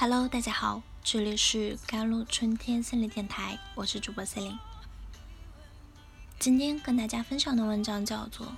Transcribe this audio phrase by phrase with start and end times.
[0.00, 4.58] Hello，大家好，这里是甘露春天心理电台，我是主播 C 琳。
[6.38, 8.46] 今天跟大家分享的文章叫做《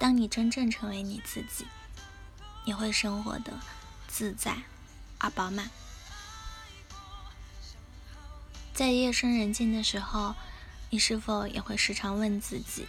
[0.00, 1.62] 当你真正成为你自己》，
[2.64, 3.52] 你会生活的
[4.08, 4.56] 自在
[5.18, 5.70] 而饱满。
[8.74, 10.34] 在夜深人静的时候，
[10.90, 12.88] 你是否也会时常问自己：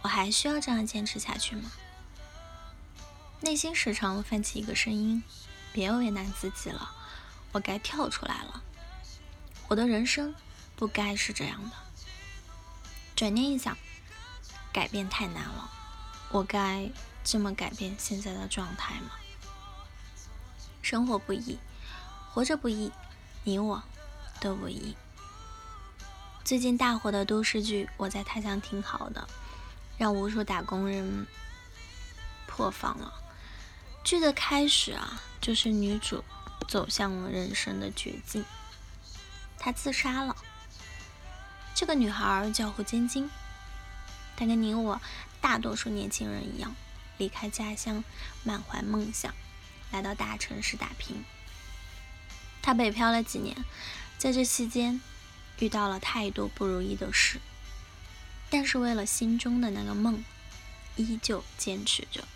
[0.00, 1.70] 我还需要这样坚持下去吗？
[3.42, 5.22] 内心时常泛起一个声音。
[5.78, 6.90] 别为难自己了，
[7.52, 8.60] 我该跳出来了。
[9.68, 10.34] 我的人生
[10.74, 11.76] 不该是这样的。
[13.14, 13.78] 转念一想，
[14.72, 15.70] 改变太难了，
[16.30, 16.90] 我该
[17.22, 19.12] 这么改变现在的状态吗？
[20.82, 21.60] 生活不易，
[22.32, 22.90] 活着不易，
[23.44, 23.80] 你我
[24.40, 24.96] 都不易。
[26.42, 29.28] 最近大火的都市剧《我在他乡挺好的》，
[29.96, 31.24] 让无数打工人
[32.48, 33.27] 破防了。
[34.08, 35.20] 剧的开始啊。
[35.38, 36.24] 就是女主
[36.66, 38.44] 走向了人生的绝境，
[39.58, 40.34] 她自杀了。
[41.74, 43.30] 这个女孩叫胡晶晶，
[44.36, 45.00] 她跟你我
[45.40, 46.74] 大多数年轻人一样，
[47.18, 48.02] 离开家乡，
[48.42, 49.32] 满怀梦想，
[49.92, 51.24] 来到大城市打拼。
[52.60, 53.56] 她北漂了几年，
[54.18, 55.00] 在这期间
[55.60, 57.40] 遇到了太多不如意的事，
[58.50, 60.24] 但是为了心中的那个梦，
[60.96, 62.26] 依旧坚持着。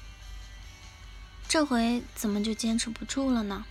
[1.53, 3.67] 这回怎么就坚持不住了呢？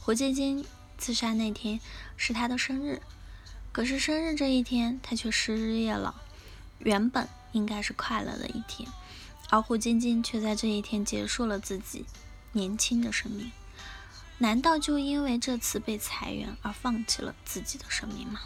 [0.00, 1.78] 胡晶晶自杀那天
[2.16, 3.00] 是她的生日，
[3.70, 6.16] 可是生日这一天她却失业了。
[6.80, 8.90] 原本应该是快乐的一天，
[9.50, 12.04] 而胡晶晶却在这一天结束了自己
[12.50, 13.52] 年轻的生命。
[14.38, 18.40] 难道就因为这次被裁员而放弃了自己的生命吗？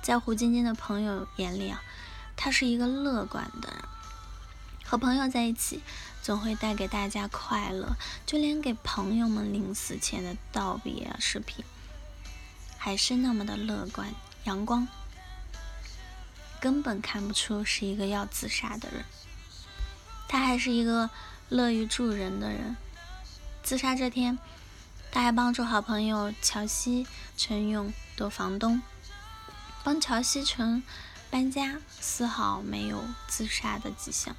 [0.00, 1.82] 在胡晶晶的朋友眼里啊，
[2.36, 3.84] 她是一个乐观的人。
[4.86, 5.82] 和朋友在一起，
[6.22, 7.96] 总会带给大家快乐。
[8.24, 11.64] 就连给朋友们临死前的道别视频，
[12.78, 14.14] 还是那么的乐观
[14.44, 14.86] 阳光，
[16.60, 19.04] 根本看不出是一个要自杀的人。
[20.28, 21.10] 他还是一个
[21.48, 22.76] 乐于助人的人。
[23.62, 24.38] 自杀这天，
[25.10, 28.80] 他还帮助好朋友乔西陈勇躲房东，
[29.82, 30.82] 帮乔西陈
[31.28, 34.36] 搬家，丝毫没有自杀的迹象。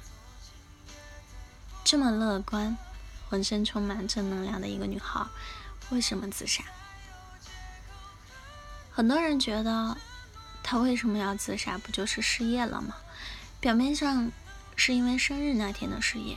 [1.90, 2.76] 这么乐观、
[3.30, 5.26] 浑身充满正能量的一个女孩，
[5.88, 6.62] 为什么自杀？
[8.92, 9.96] 很多人觉得
[10.62, 11.78] 她为什么要自杀？
[11.78, 12.94] 不就是失业了吗？
[13.58, 14.30] 表面上
[14.76, 16.36] 是因为生日那天的失业、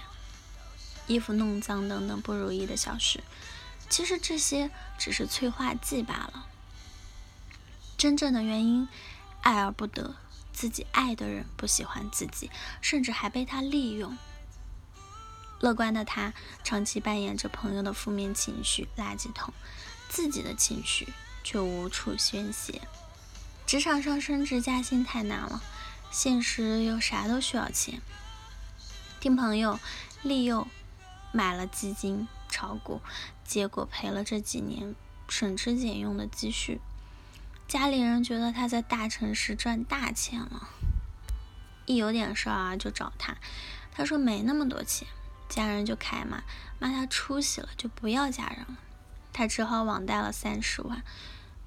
[1.06, 3.22] 衣服弄脏等等不如意的小事，
[3.90, 6.46] 其实这些只是催化剂罢了。
[7.98, 8.88] 真正的原因，
[9.42, 10.16] 爱而不得，
[10.54, 14.18] 自己爱的人不喜欢自己，甚至还被他利用。
[15.62, 16.34] 乐观的他，
[16.64, 19.54] 长期扮演着朋友的负面情绪垃圾桶，
[20.10, 21.14] 自己的情绪
[21.44, 22.82] 却无处宣泄。
[23.68, 25.62] 职场上升职加薪太难了，
[26.12, 28.02] 现实又啥都需要钱。
[29.20, 29.80] 听朋友
[30.24, 30.68] 利诱
[31.32, 33.00] 买了基金炒股，
[33.46, 34.96] 结果赔了这几年
[35.30, 36.82] 省吃俭用的积蓄。
[37.68, 40.68] 家里人觉得他在大城市赚大钱了，
[41.86, 43.38] 一有点事儿啊就找他，
[43.94, 45.08] 他说没那么多钱。
[45.52, 46.44] 家人就开骂，
[46.80, 48.78] 骂他出息了，就不要家人了。
[49.34, 51.04] 他只好网贷了三十万，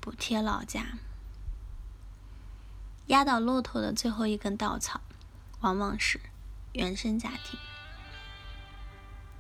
[0.01, 0.87] 补贴老家。
[3.09, 5.03] 压倒骆驼的最后一根稻草，
[5.61, 6.19] 往往是
[6.73, 7.61] 原生家庭，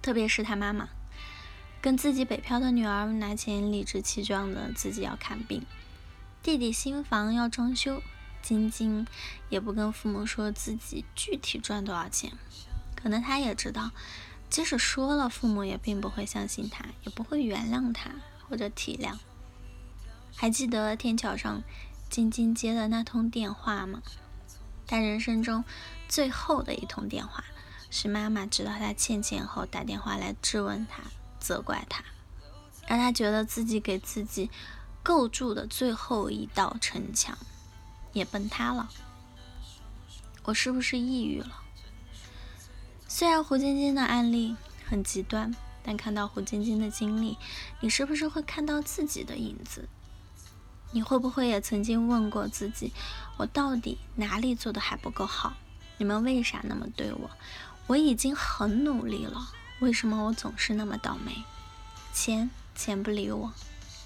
[0.02, 0.90] 特别是他妈妈，
[1.80, 5.64] 跟自己北漂的女儿拿钱理直气壮的自己要看病，
[6.42, 8.02] 弟弟新房要装修，
[8.42, 9.06] 晶晶
[9.48, 12.32] 也不跟父母说自己具体赚多少钱，
[12.94, 13.90] 可能他也知道。
[14.54, 18.12] 即使说了，父母也并不会相信他，也不会原谅他
[18.48, 19.18] 或者体谅。
[20.32, 21.60] 还记得天桥上
[22.08, 24.00] 晶晶接的那通电话吗？
[24.86, 25.64] 他人生中
[26.08, 27.42] 最后的一通电话，
[27.90, 31.02] 是妈妈知道他欠钱后打电话来质问他、
[31.40, 32.04] 责怪他，
[32.86, 34.48] 让他觉得自己给自己
[35.02, 37.36] 构筑的最后一道城墙
[38.12, 38.88] 也崩塌了。
[40.44, 41.63] 我是不是抑郁了？
[43.16, 47.38] 虽然胡晶晶的案例很极端，但看到胡晶晶的经历，
[47.78, 49.88] 你是不是会看到自己的影子？
[50.90, 52.92] 你会不会也曾经问过自己：
[53.36, 55.54] 我到底哪里做的还不够好？
[55.98, 57.30] 你们为啥那么对我？
[57.86, 61.44] 我已经很努力了，为什么我总是那么倒霉？
[62.12, 63.52] 钱钱不理我，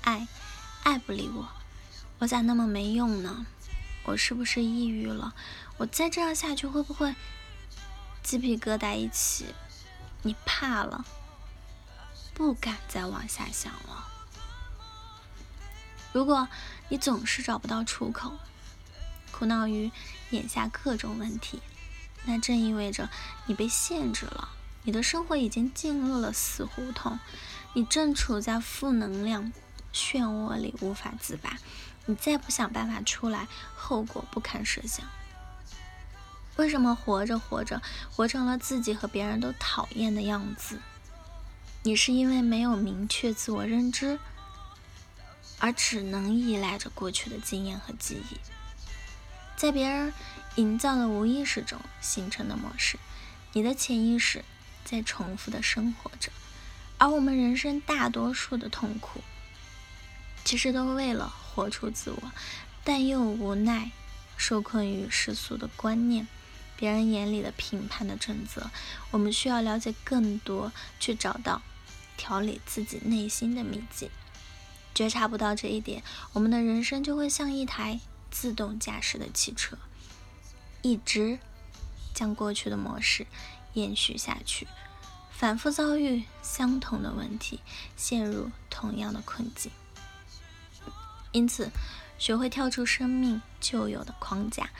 [0.03, 0.29] 爱
[0.83, 1.49] 爱不理我，
[2.19, 3.47] 我咋那么没用呢？
[4.05, 5.33] 我是不是抑郁了？
[5.79, 7.15] 我再这样下去会不会？
[8.29, 9.55] 鸡皮疙瘩一起，
[10.21, 11.03] 你怕了，
[12.35, 14.07] 不敢再往下想了。
[16.13, 16.47] 如果
[16.91, 18.35] 你总是找不到出口，
[19.33, 19.91] 苦恼于
[20.29, 21.63] 眼下各种问题，
[22.27, 23.09] 那正意味着
[23.47, 24.51] 你被限制了，
[24.83, 27.19] 你的生活已经进入了死胡同，
[27.73, 29.51] 你正处在负能量
[29.95, 31.57] 漩涡里无法自拔。
[32.05, 35.07] 你再不想办法出来，后果不堪设想。
[36.59, 40.81] 为什么活着活着，活成了自己和别人都讨厌的样子？
[41.85, 44.19] 你是因为没有明确自我认知，
[45.61, 48.37] 而只能依赖着过去的经验和记忆，
[49.57, 50.13] 在别人
[50.57, 52.99] 营造的无意识中形成的模式，
[53.53, 54.45] 你的潜意识
[54.85, 56.33] 在重复的生活着。
[56.99, 59.21] 而我们人生大多数的痛苦，
[60.45, 61.33] 其实都为了。
[61.55, 62.33] 活出自我，
[62.85, 63.91] 但又无奈
[64.37, 66.29] 受困于世俗的观念、
[66.79, 68.71] 别人眼里的评判的准则。
[69.11, 71.61] 我们需要了解更多，去找到
[72.17, 74.11] 调理自己内心的秘籍。
[74.95, 76.03] 觉察不到这一点，
[76.33, 79.77] 我们的人生就会像一台自动驾驶的汽车，
[80.83, 81.39] 一直
[82.15, 83.27] 将过去的模式
[83.75, 84.67] 延续下去，
[85.31, 87.61] 反复遭遇相同的问题，
[87.97, 89.71] 陷入同样的困境。
[91.31, 91.71] 因此，
[92.19, 94.71] 学会跳出生命旧有的框架，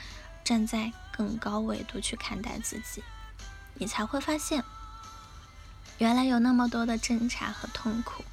[0.43, 3.03] 站在更高维度去看待自己，
[3.73, 4.63] 你才会发现，
[5.97, 8.23] 原来有那么多的挣扎和痛苦，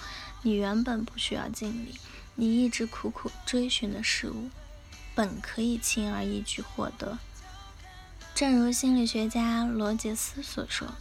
[0.43, 1.99] 你原本不需要经历，
[2.37, 4.51] 你一直苦苦追寻的事物，
[5.17, 7.19] 本可以轻而易举获得。
[8.37, 10.95] 正如心理学家罗杰斯所说：“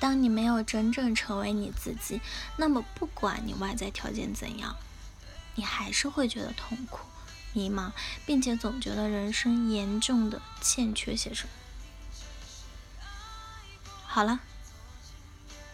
[0.00, 2.20] 当你没有真正成为你自己，
[2.56, 4.74] 那么不管你外在条件怎样。”
[5.54, 7.06] 你还是会觉得痛苦、
[7.52, 7.92] 迷茫，
[8.26, 11.50] 并且总觉得人生严重的欠缺些什么。
[14.04, 14.40] 好了，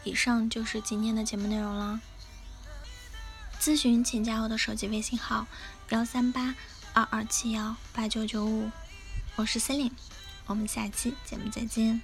[0.05, 2.01] 以上就是今天的节目内容了。
[3.61, 5.47] 咨询请加我的手机微信号：
[5.89, 6.55] 幺三八
[6.93, 8.71] 二二七幺八九九五，
[9.37, 9.93] 我是 Celine，
[10.47, 12.01] 我们下期节目再见。